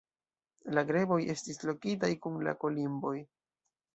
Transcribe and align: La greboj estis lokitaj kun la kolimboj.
La 0.77 0.83
greboj 0.91 1.17
estis 1.33 1.61
lokitaj 1.69 2.11
kun 2.25 2.39
la 2.47 2.57
kolimboj. 2.65 3.15